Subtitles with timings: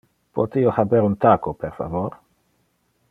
[0.37, 2.19] Pote io haber un taco, per favor.